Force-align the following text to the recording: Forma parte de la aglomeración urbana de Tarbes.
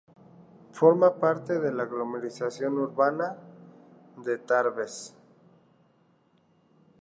Forma 0.71 1.17
parte 1.19 1.59
de 1.59 1.71
la 1.71 1.83
aglomeración 1.83 2.79
urbana 2.79 3.37
de 4.17 4.39
Tarbes. 4.39 5.15